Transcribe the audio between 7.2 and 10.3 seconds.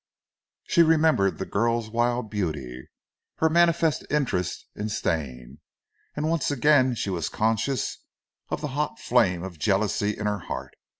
conscious of the hot flame of jealousy in